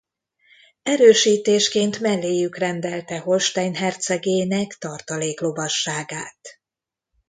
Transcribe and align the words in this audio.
Erősítésként 0.83 1.99
melléjük 1.99 2.57
rendelte 2.57 3.19
Holstein 3.19 3.75
hercegének 3.75 4.75
tartalék 4.79 5.39
lovasságát. 5.39 6.59